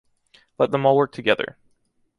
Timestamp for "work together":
0.97-1.57